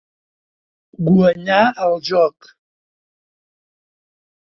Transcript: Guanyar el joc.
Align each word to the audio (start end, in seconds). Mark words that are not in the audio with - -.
Guanyar 1.09 1.59
el 1.87 1.99
joc. 2.07 2.49